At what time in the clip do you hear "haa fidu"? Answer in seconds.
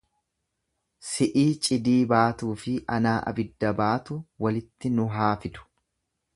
5.19-5.67